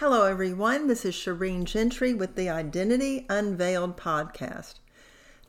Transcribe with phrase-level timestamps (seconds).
[0.00, 0.86] Hello, everyone.
[0.86, 4.76] This is Shireen Gentry with the Identity Unveiled podcast.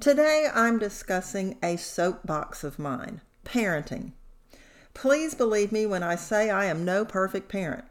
[0.01, 4.11] Today I'm discussing a soapbox of mine parenting.
[4.93, 7.85] Please believe me when I say I am no perfect parent.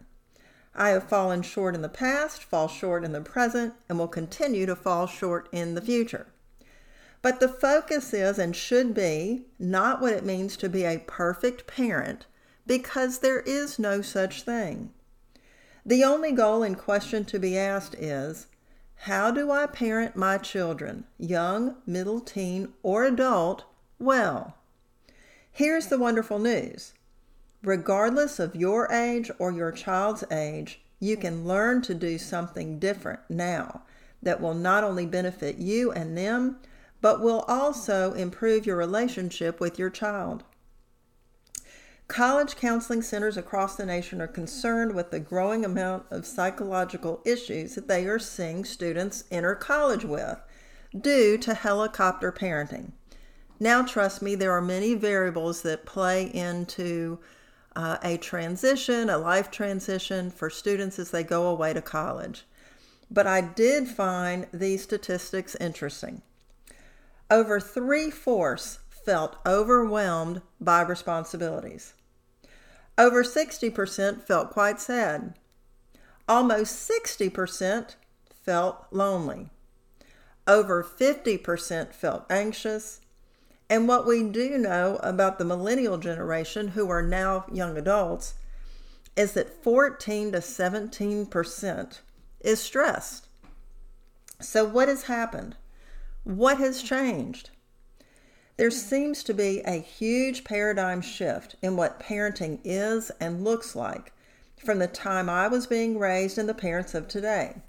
[0.75, 4.67] I have fallen short in the past, fall short in the present, and will continue
[4.67, 6.27] to fall short in the future.
[7.23, 11.67] But the focus is and should be not what it means to be a perfect
[11.67, 12.27] parent,
[12.67, 14.93] because there is no such thing.
[15.85, 18.47] The only goal in question to be asked is
[19.05, 23.65] how do I parent my children, young, middle, teen, or adult,
[23.99, 24.57] well?
[25.51, 26.93] Here's the wonderful news
[27.63, 33.21] regardless of your age or your child's age, you can learn to do something different
[33.29, 33.83] now
[34.23, 36.59] that will not only benefit you and them,
[37.01, 40.45] but will also improve your relationship with your child.
[42.11, 47.77] College counseling centers across the nation are concerned with the growing amount of psychological issues
[47.77, 50.37] that they are seeing students enter college with
[51.01, 52.91] due to helicopter parenting.
[53.61, 57.21] Now, trust me, there are many variables that play into
[57.77, 62.45] uh, a transition, a life transition for students as they go away to college.
[63.09, 66.23] But I did find these statistics interesting.
[67.31, 71.95] Over three fourths felt overwhelmed by responsibilities.
[73.01, 75.33] Over 60% felt quite sad.
[76.29, 77.95] Almost 60%
[78.45, 79.49] felt lonely.
[80.47, 83.01] Over 50% felt anxious.
[83.71, 88.35] And what we do know about the millennial generation, who are now young adults,
[89.17, 92.01] is that 14 to 17%
[92.41, 93.29] is stressed.
[94.41, 95.57] So, what has happened?
[96.25, 97.49] What has changed?
[98.61, 104.13] There seems to be a huge paradigm shift in what parenting is and looks like
[104.63, 107.63] from the time I was being raised and the parents of today.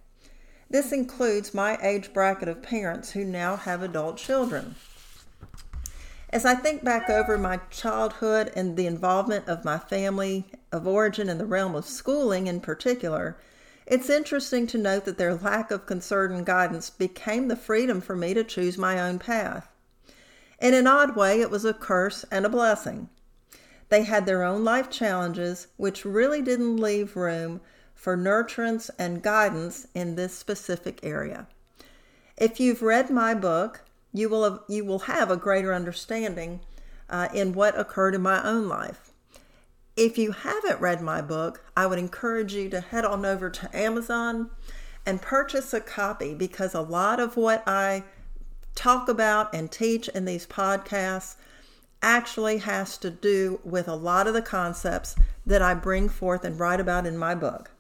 [0.70, 4.76] This includes my age bracket of parents who now have adult children.
[6.30, 10.44] As I think back over my childhood and the involvement of my family
[10.74, 13.38] of origin in the realm of schooling in particular,
[13.86, 18.18] it's interesting to note that their lack of concern and guidance became the freedom for
[18.18, 19.71] me to choose my own path.
[20.62, 23.10] In an odd way, it was a curse and a blessing.
[23.90, 27.62] They had their own life challenges, which really didn't leave room
[27.96, 31.48] for nurturance and guidance in this specific area.
[32.38, 33.82] If you've read my book,
[34.14, 36.62] you will have, you will have a greater understanding
[37.10, 39.12] uh, in what occurred in my own life.
[39.98, 43.78] If you haven't read my book, I would encourage you to head on over to
[43.78, 44.52] Amazon
[45.08, 48.04] and purchase a copy because a lot of what I
[48.76, 51.36] talk about and teach in these podcasts
[52.02, 55.16] actually has to do with a lot of the concepts
[55.46, 57.72] that I bring forth and write about in my book.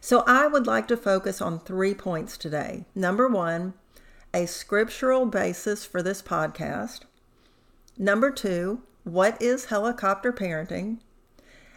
[0.00, 2.84] So I would like to focus on three points today.
[2.94, 3.74] Number one,
[4.34, 7.02] a scriptural basis for this podcast.
[7.96, 10.98] Number two, what is helicopter parenting?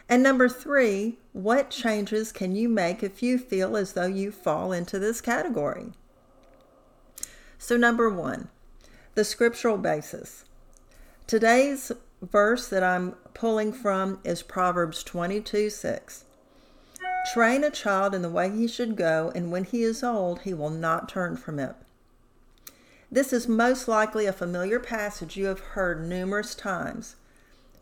[0.08, 4.72] And number three, what changes can you make if you feel as though you fall
[4.72, 5.92] into this category?
[7.58, 8.48] So, number one,
[9.14, 10.44] the scriptural basis.
[11.26, 11.90] Today's
[12.22, 16.24] verse that I'm pulling from is Proverbs 22 6.
[17.32, 20.54] Train a child in the way he should go, and when he is old, he
[20.54, 21.74] will not turn from it.
[23.10, 27.16] This is most likely a familiar passage you have heard numerous times,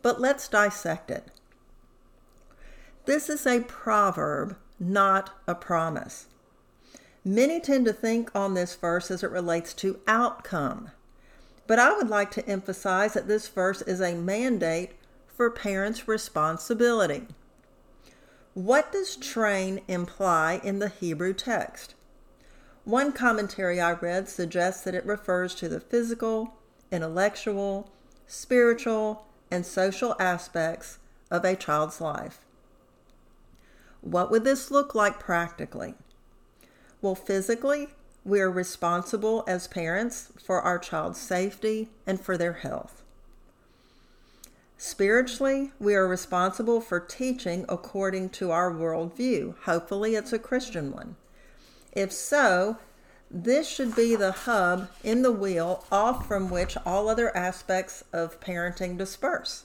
[0.03, 1.29] but let's dissect it.
[3.05, 6.27] This is a proverb, not a promise.
[7.25, 10.91] Many tend to think on this verse as it relates to outcome.
[11.67, 14.93] But I would like to emphasize that this verse is a mandate
[15.27, 17.27] for parents' responsibility.
[18.53, 21.95] What does train imply in the Hebrew text?
[22.85, 26.55] One commentary I read suggests that it refers to the physical,
[26.93, 27.91] intellectual,
[28.27, 30.99] spiritual, and social aspects
[31.31, 32.41] of a child's life.
[34.03, 35.95] What would this look like practically?
[37.05, 37.89] Well, physically,
[38.25, 43.03] we are responsible as parents for our child's safety and for their health.
[44.79, 49.55] Spiritually, we are responsible for teaching according to our worldview.
[49.65, 51.17] Hopefully, it's a Christian one.
[51.93, 52.79] If so,
[53.31, 58.41] this should be the hub in the wheel off from which all other aspects of
[58.41, 59.65] parenting disperse.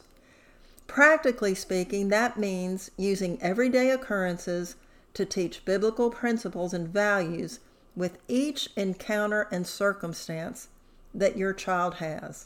[0.88, 4.76] Practically speaking, that means using everyday occurrences
[5.20, 7.60] to teach biblical principles and values
[7.94, 10.70] with each encounter and circumstance
[11.14, 12.46] that your child has.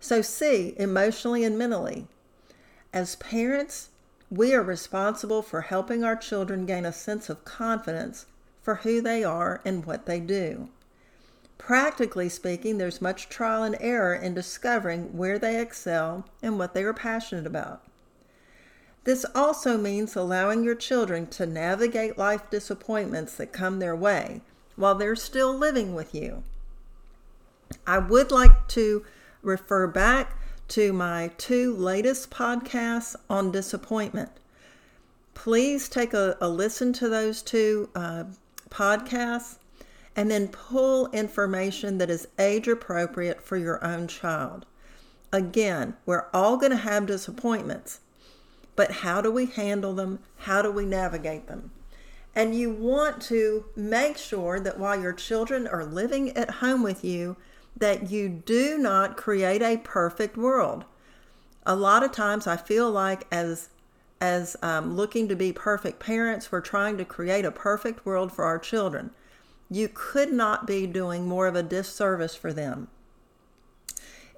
[0.00, 2.06] So, see, emotionally and mentally,
[2.90, 3.90] as parents,
[4.30, 8.24] we are responsible for helping our children gain a sense of confidence
[8.62, 10.70] for who they are and what they do.
[11.58, 16.82] Practically speaking, there's much trial and error in discovering where they excel and what they
[16.82, 17.82] are passionate about.
[19.04, 24.42] This also means allowing your children to navigate life disappointments that come their way
[24.76, 26.42] while they're still living with you.
[27.86, 29.04] I would like to
[29.42, 30.36] refer back
[30.68, 34.30] to my two latest podcasts on disappointment.
[35.34, 38.24] Please take a, a listen to those two uh,
[38.68, 39.56] podcasts
[40.14, 44.66] and then pull information that is age appropriate for your own child.
[45.32, 48.00] Again, we're all going to have disappointments,
[48.78, 50.20] but how do we handle them?
[50.36, 51.72] How do we navigate them?
[52.32, 57.04] And you want to make sure that while your children are living at home with
[57.04, 57.36] you,
[57.76, 60.84] that you do not create a perfect world.
[61.66, 63.70] A lot of times I feel like as
[64.20, 68.44] as um, looking to be perfect parents, we're trying to create a perfect world for
[68.44, 69.10] our children
[69.70, 72.88] you could not be doing more of a disservice for them.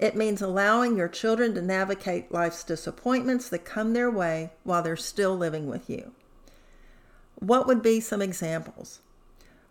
[0.01, 4.97] It means allowing your children to navigate life's disappointments that come their way while they're
[4.97, 6.13] still living with you.
[7.35, 9.01] What would be some examples?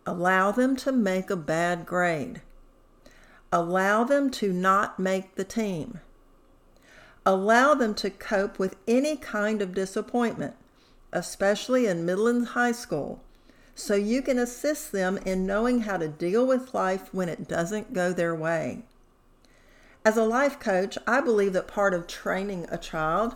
[0.06, 2.42] Allow them to make a bad grade.
[3.52, 6.00] Allow them to not make the team.
[7.26, 10.54] Allow them to cope with any kind of disappointment,
[11.12, 13.20] especially in middle and high school
[13.74, 17.94] so you can assist them in knowing how to deal with life when it doesn't
[17.94, 18.84] go their way.
[20.06, 23.36] As a life coach, I believe that part of training a child,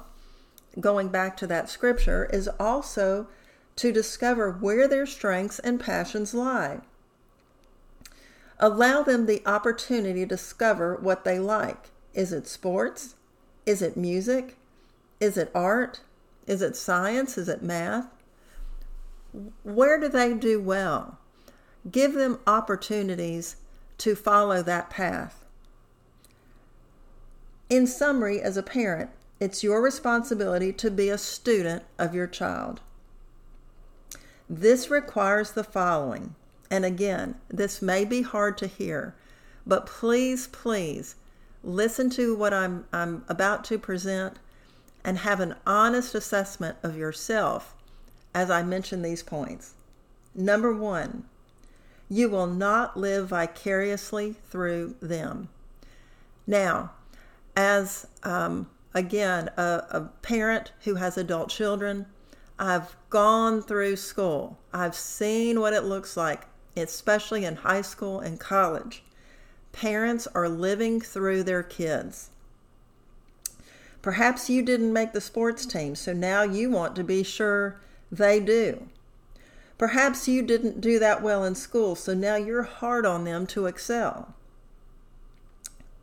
[0.80, 3.28] going back to that scripture, is also
[3.76, 6.82] to discover where their strengths and passions lie.
[8.60, 11.90] Allow them the opportunity to discover what they like.
[12.14, 13.16] Is it sports?
[13.66, 14.58] Is it music?
[15.20, 16.02] Is it art?
[16.48, 17.38] Is it science?
[17.38, 18.08] Is it math?
[19.64, 21.18] where do they do well?
[21.90, 23.58] Give them opportunities
[24.00, 25.43] to follow that path.
[27.70, 32.82] In summary, as a parent, it's your responsibility to be a student of your child.
[34.50, 36.36] This requires the following.
[36.70, 39.16] And again, this may be hard to hear,
[39.66, 41.16] but please, please
[41.64, 44.38] listen to what I'm, I'm about to present
[45.04, 47.76] and have an honest assessment of yourself
[48.34, 49.74] as I mention these points.
[50.36, 51.26] Number one,
[52.10, 55.50] you will not live vicariously through them.
[56.48, 56.92] Now,
[57.56, 62.06] as um, again, a, a parent who has adult children,
[62.60, 64.60] I've gone through school.
[64.74, 66.46] I've seen what it looks like,
[66.78, 69.04] especially in high school and college.
[69.72, 72.30] Parents are living through their kids.
[74.02, 77.80] Perhaps you didn't make the sports team, so now you want to be sure
[78.12, 78.88] they do.
[79.78, 83.66] Perhaps you didn't do that well in school, so now you're hard on them to
[83.66, 84.36] excel.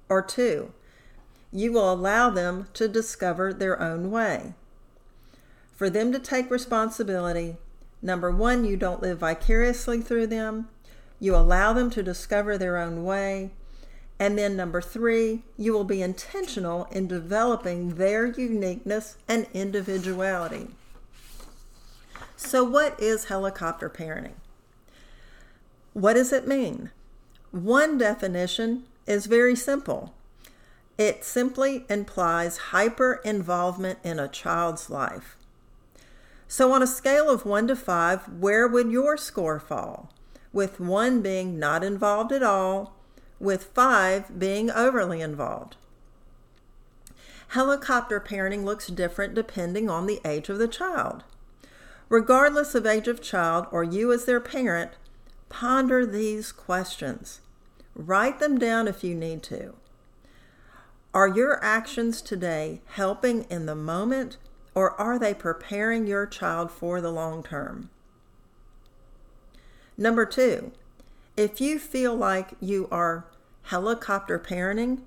[0.08, 0.72] Or two,
[1.52, 4.54] you will allow them to discover their own way.
[5.74, 7.56] For them to take responsibility,
[8.02, 10.68] number one, you don't live vicariously through them,
[11.18, 13.50] you allow them to discover their own way.
[14.18, 20.68] And then number three, you will be intentional in developing their uniqueness and individuality.
[22.36, 24.34] So, what is helicopter parenting?
[25.94, 26.90] What does it mean?
[27.50, 30.14] One definition is very simple
[31.00, 35.38] it simply implies hyper involvement in a child's life.
[36.46, 40.12] So, on a scale of 1 to 5, where would your score fall?
[40.52, 42.94] With 1 being not involved at all,
[43.38, 45.76] with 5 being overly involved.
[47.48, 51.24] Helicopter parenting looks different depending on the age of the child.
[52.10, 54.90] Regardless of age of child or you as their parent,
[55.48, 57.40] ponder these questions.
[57.94, 59.79] Write them down if you need to.
[61.12, 64.36] Are your actions today helping in the moment
[64.74, 67.90] or are they preparing your child for the long term?
[69.96, 70.72] Number two,
[71.36, 73.26] if you feel like you are
[73.64, 75.00] helicopter parenting,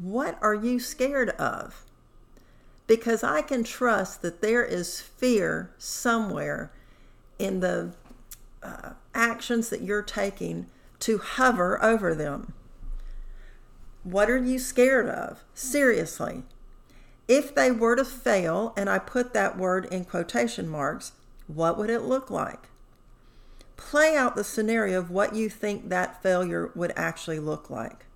[0.00, 1.84] what are you scared of?
[2.88, 6.72] because I can trust that there is fear somewhere
[7.38, 7.92] in the
[8.60, 10.66] uh, actions that you're taking
[11.00, 12.54] to hover over them.
[14.10, 15.44] What are you scared of?
[15.52, 16.44] Seriously.
[17.28, 21.12] If they were to fail, and I put that word in quotation marks,
[21.46, 22.70] what would it look like?
[23.76, 28.06] Play out the scenario of what you think that failure would actually look like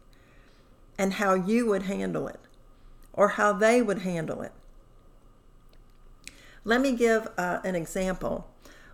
[0.97, 2.41] and how you would handle it
[3.13, 4.53] or how they would handle it.
[6.65, 8.49] Let me give uh, an example.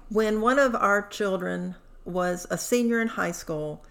[0.09, 3.85] When one of our children was a senior in high school,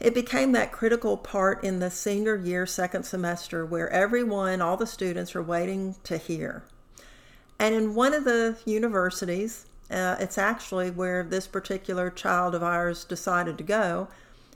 [0.00, 4.86] it became that critical part in the senior year, second semester, where everyone, all the
[4.86, 6.64] students, are waiting to hear.
[7.58, 13.04] And in one of the universities, uh, it's actually where this particular child of ours
[13.04, 14.08] decided to go,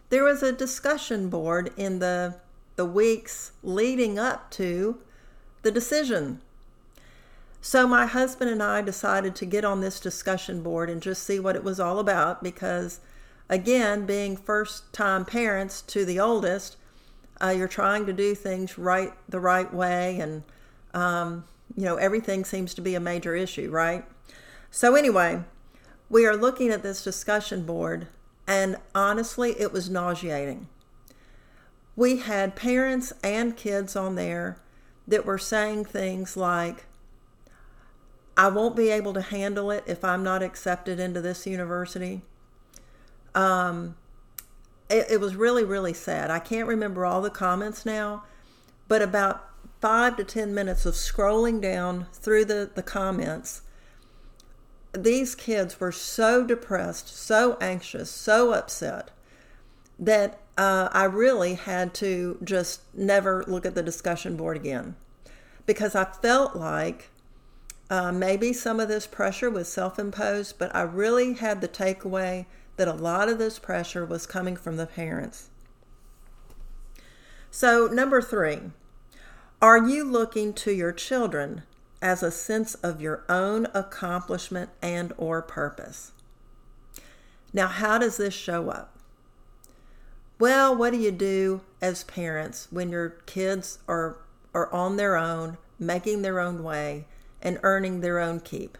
[0.09, 2.37] there was a discussion board in the,
[2.77, 4.99] the weeks leading up to
[5.63, 6.41] the decision.
[7.61, 11.41] So my husband and I decided to get on this discussion board and just see
[11.41, 13.01] what it was all about because
[13.49, 16.77] again, being first time parents to the oldest,
[17.43, 20.43] uh, you're trying to do things right the right way, and
[20.93, 21.45] um,
[21.77, 24.05] you know everything seems to be a major issue, right?
[24.71, 25.43] So anyway,
[26.09, 28.09] we are looking at this discussion board,
[28.47, 30.69] and honestly, it was nauseating.
[31.97, 34.59] We had parents and kids on there
[35.07, 36.87] that were saying things like,
[38.37, 42.23] I won't be able to handle it if I'm not accepted into this university.
[43.35, 43.97] Um,
[44.89, 46.31] it, it was really, really sad.
[46.31, 48.25] I can't remember all the comments now,
[48.89, 49.49] but about
[49.81, 53.63] five to 10 minutes of scrolling down through the, the comments,
[54.93, 59.11] these kids were so depressed, so anxious, so upset
[59.99, 64.95] that uh, I really had to just never look at the discussion board again
[65.67, 67.11] because I felt like
[67.91, 72.47] uh, maybe some of this pressure was self imposed, but I really had the takeaway
[72.77, 75.49] that a lot of this pressure was coming from the parents.
[77.51, 78.59] So, number three,
[79.61, 81.63] are you looking to your children
[82.03, 86.13] as a sense of your own accomplishment and or purpose?
[87.53, 88.99] Now, how does this show up?
[90.41, 94.17] Well, what do you do as parents when your kids are
[94.53, 97.07] are on their own, making their own way
[97.45, 98.77] and earning their own keep?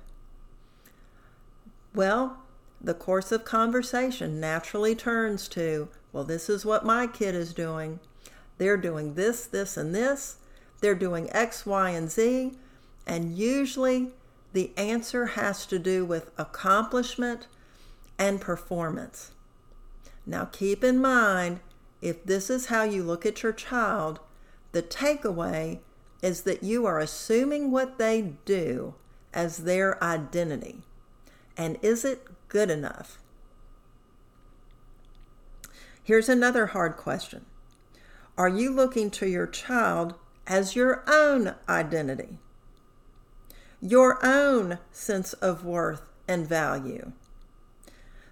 [1.95, 2.39] Well,
[2.81, 8.01] the course of conversation naturally turns to, well, this is what my kid is doing.
[8.59, 10.39] They're doing this, this, and this.
[10.81, 12.53] They're doing X, Y, and Z.
[13.07, 14.09] And usually
[14.53, 17.47] the answer has to do with accomplishment
[18.19, 19.33] and performance.
[20.27, 21.61] Now, keep in mind
[22.01, 24.21] if this is how you look at your child,
[24.73, 25.81] the takeaway
[26.25, 28.95] is that you are assuming what they do
[29.35, 30.79] as their identity.
[31.55, 33.19] And is it good enough?
[36.03, 37.45] Here's another hard question
[38.39, 40.15] Are you looking to your child
[40.47, 42.39] as your own identity?
[43.83, 47.13] Your own sense of worth and value?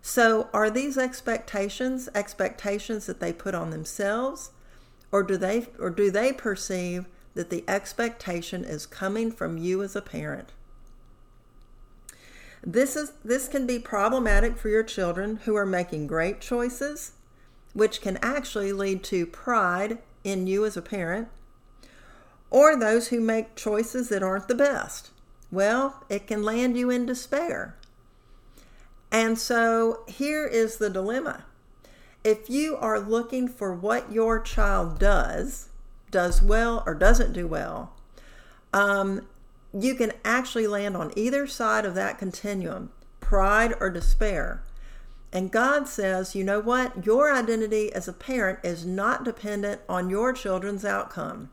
[0.00, 4.50] So, are these expectations expectations that they put on themselves,
[5.10, 9.96] or do they or do they perceive that the expectation is coming from you as
[9.96, 10.50] a parent?
[12.64, 17.12] This is this can be problematic for your children who are making great choices,
[17.72, 21.28] which can actually lead to pride in you as a parent,
[22.50, 25.10] or those who make choices that aren't the best.
[25.50, 27.76] Well, it can land you in despair.
[29.10, 31.44] And so here is the dilemma.
[32.24, 35.68] If you are looking for what your child does,
[36.12, 37.92] does well or doesn't do well,
[38.72, 39.26] um,
[39.76, 44.62] you can actually land on either side of that continuum pride or despair.
[45.32, 47.06] And God says, you know what?
[47.06, 51.48] Your identity as a parent is not dependent on your children's outcome.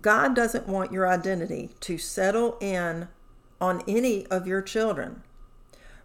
[0.00, 3.08] God doesn't want your identity to settle in
[3.60, 5.22] on any of your children.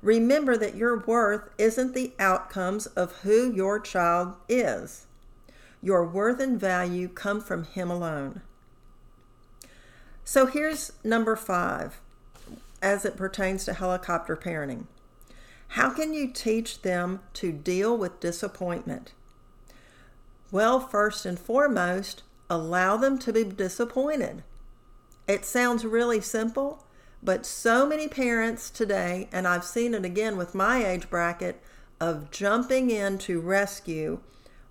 [0.02, 5.06] Remember that your worth isn't the outcomes of who your child is.
[5.84, 8.42] Your worth and value come from Him alone.
[10.24, 12.00] So here's number five
[12.82, 14.86] as it pertains to helicopter parenting.
[15.70, 19.12] How can you teach them to deal with disappointment?
[20.52, 24.44] Well, first and foremost, allow them to be disappointed.
[25.28, 26.86] It sounds really simple,
[27.22, 31.62] but so many parents today, and I've seen it again with my age bracket,
[32.00, 34.22] of jumping in to rescue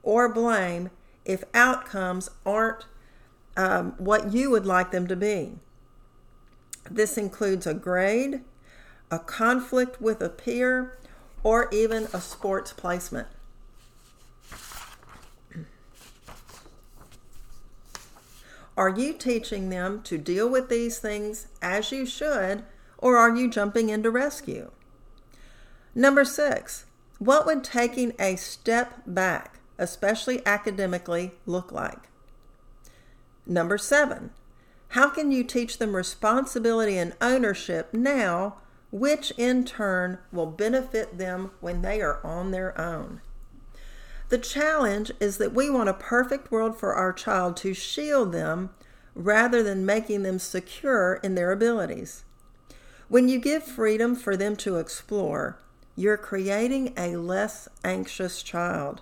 [0.02, 0.90] or blame
[1.24, 2.86] if outcomes aren't
[3.56, 5.52] um, what you would like them to be.
[6.90, 8.40] This includes a grade,
[9.10, 10.98] a conflict with a peer,
[11.42, 13.28] or even a sports placement.
[18.76, 22.64] Are you teaching them to deal with these things as you should,
[22.98, 24.70] or are you jumping into rescue?
[25.94, 26.86] Number six,
[27.18, 32.08] what would taking a step back, especially academically, look like?
[33.46, 34.30] Number seven,
[34.92, 38.56] How can you teach them responsibility and ownership now,
[38.90, 43.22] which in turn will benefit them when they are on their own?
[44.28, 48.68] The challenge is that we want a perfect world for our child to shield them
[49.14, 52.24] rather than making them secure in their abilities.
[53.08, 55.58] When you give freedom for them to explore,
[55.96, 59.00] you're creating a less anxious child.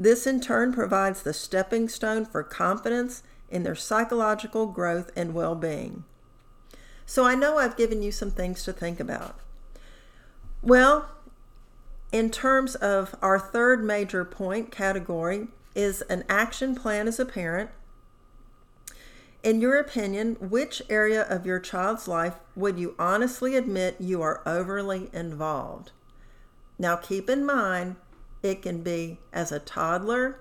[0.00, 5.54] This in turn provides the stepping stone for confidence in their psychological growth and well
[5.54, 6.04] being.
[7.04, 9.38] So I know I've given you some things to think about.
[10.62, 11.10] Well,
[12.12, 17.70] in terms of our third major point category, is an action plan as a parent.
[19.42, 24.42] In your opinion, which area of your child's life would you honestly admit you are
[24.46, 25.92] overly involved?
[26.78, 27.96] Now, keep in mind,
[28.42, 30.40] it can be as a toddler,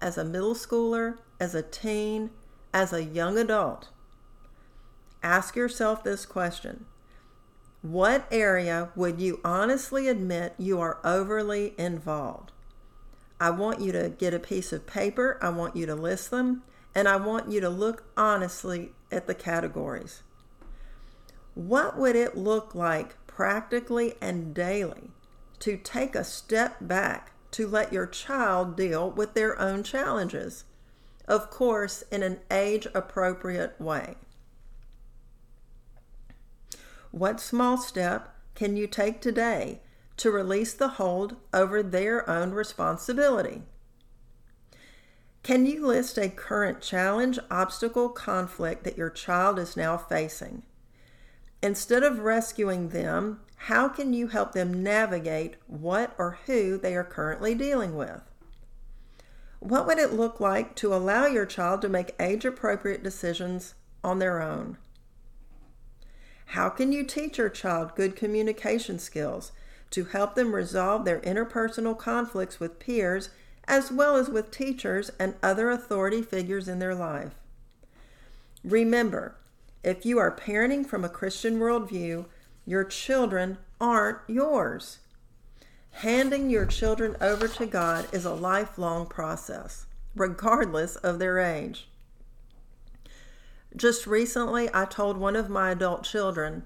[0.00, 2.30] as a middle schooler, as a teen,
[2.72, 3.88] as a young adult,
[5.22, 6.86] ask yourself this question
[7.82, 12.52] What area would you honestly admit you are overly involved?
[13.40, 16.62] I want you to get a piece of paper, I want you to list them,
[16.94, 20.22] and I want you to look honestly at the categories.
[21.54, 25.10] What would it look like practically and daily
[25.60, 30.64] to take a step back to let your child deal with their own challenges?
[31.28, 34.16] of course, in an age appropriate way.
[37.10, 39.80] What small step can you take today
[40.16, 43.62] to release the hold over their own responsibility?
[45.42, 50.62] Can you list a current challenge, obstacle, conflict that your child is now facing?
[51.62, 57.04] Instead of rescuing them, how can you help them navigate what or who they are
[57.04, 58.22] currently dealing with?
[59.60, 63.74] What would it look like to allow your child to make age appropriate decisions
[64.04, 64.78] on their own?
[66.46, 69.52] How can you teach your child good communication skills
[69.90, 73.30] to help them resolve their interpersonal conflicts with peers
[73.66, 77.34] as well as with teachers and other authority figures in their life?
[78.64, 79.34] Remember,
[79.82, 82.26] if you are parenting from a Christian worldview,
[82.68, 84.98] your children aren't yours.
[85.90, 91.88] Handing your children over to God is a lifelong process, regardless of their age.
[93.74, 96.64] Just recently, I told one of my adult children,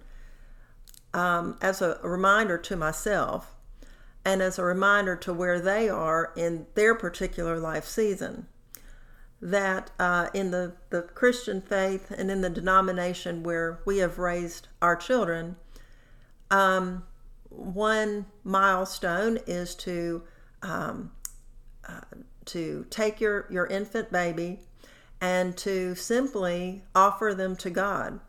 [1.15, 3.55] um, as a reminder to myself
[4.25, 8.49] and as a reminder to where they are in their particular life season,
[9.41, 14.67] that uh, in the, the Christian faith and in the denomination where we have raised
[14.81, 15.55] our children,
[16.53, 17.03] um,
[17.49, 20.23] one milestone is to
[20.62, 21.11] um,
[21.88, 22.01] uh,
[22.45, 24.61] to take your your infant baby
[25.21, 28.21] and to simply offer them to God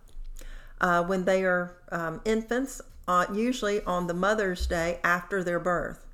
[0.80, 6.06] uh, when they are um, infants, uh, usually on the Mother's Day after their birth.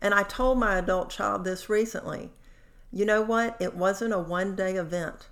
[0.00, 2.30] And I told my adult child this recently.
[2.90, 3.56] You know what?
[3.60, 5.28] It wasn't a one day event.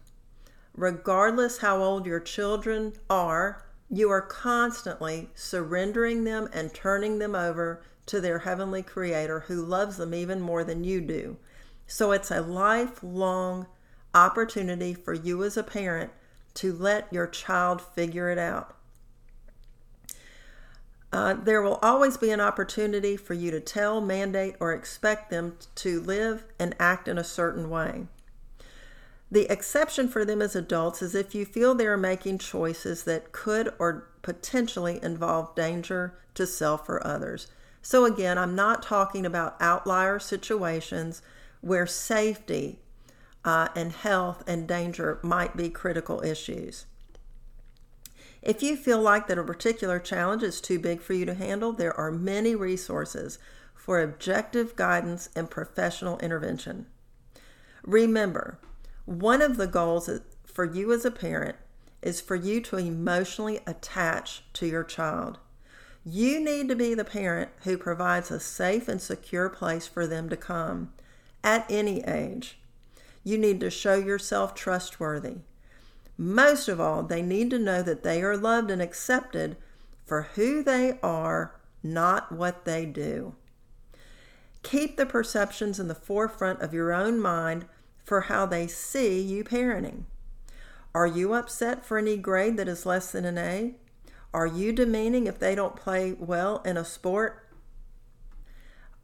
[0.75, 7.83] Regardless how old your children are, you are constantly surrendering them and turning them over
[8.07, 11.37] to their heavenly creator who loves them even more than you do.
[11.87, 13.67] So it's a lifelong
[14.15, 16.11] opportunity for you as a parent
[16.55, 18.75] to let your child figure it out.
[21.13, 25.59] Uh, there will always be an opportunity for you to tell, mandate, or expect them
[25.75, 28.07] to live and act in a certain way.
[29.33, 33.33] The exception for them as adults is if you feel they are making choices that
[33.33, 37.47] could or potentially involve danger to self or others.
[37.81, 41.23] So, again, I'm not talking about outlier situations
[41.63, 42.81] where safety
[43.43, 46.85] uh, and health and danger might be critical issues.
[48.43, 51.73] If you feel like that a particular challenge is too big for you to handle,
[51.73, 53.39] there are many resources
[53.75, 56.85] for objective guidance and professional intervention.
[57.83, 58.59] Remember,
[59.05, 60.09] one of the goals
[60.45, 61.57] for you as a parent
[62.03, 65.39] is for you to emotionally attach to your child.
[66.05, 70.29] You need to be the parent who provides a safe and secure place for them
[70.31, 70.93] to come
[71.45, 72.59] at any age.
[73.23, 75.39] You need to show yourself trustworthy.
[76.19, 79.57] Most of all, they need to know that they are loved and accepted
[80.05, 83.35] for who they are, not what they do.
[84.63, 87.65] Keep the perceptions in the forefront of your own mind
[88.05, 90.05] for how they see you parenting.
[90.95, 93.75] Are you upset for any grade that is less than an A?
[94.35, 97.49] Are you demeaning if they don't play well in a sport?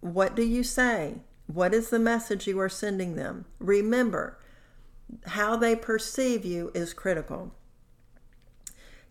[0.00, 1.16] What do you say?
[1.46, 3.46] What is the message you are sending them?
[3.58, 4.38] Remember,
[5.26, 7.52] how they perceive you is critical.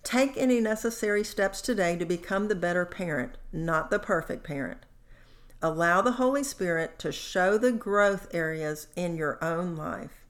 [0.04, 4.86] Take any necessary steps today to become the better parent, not the perfect parent.
[5.62, 10.26] Allow the Holy Spirit to show the growth areas in your own life.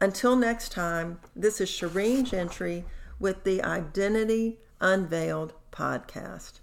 [0.00, 2.84] Until next time, this is Shireen Gentry
[3.18, 6.60] with the Identity Unveiled podcast.